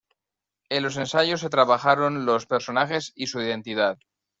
En 0.69 0.81
los 0.81 0.97
ensayos 0.97 1.41
se 1.41 1.51
trabajaron 1.51 2.25
los 2.25 2.47
personajes 2.47 3.13
y 3.15 3.27
su 3.27 3.39
identidad. 3.39 3.99